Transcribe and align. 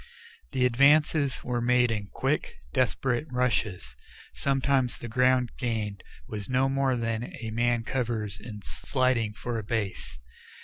The 0.51 0.65
advances 0.65 1.43
were 1.43 1.61
made 1.61 1.91
in 1.91 2.07
quick, 2.07 2.55
desperate 2.73 3.27
rushes 3.31 3.95
sometimes 4.33 4.97
the 4.97 5.07
ground 5.07 5.51
gained 5.59 6.01
was 6.27 6.49
no 6.49 6.67
more 6.69 6.95
than 6.95 7.35
a 7.39 7.51
man 7.51 7.83
covers 7.83 8.39
in 8.39 8.63
sliding 8.63 9.33
for 9.33 9.59
a 9.59 9.63
base. 9.63 10.17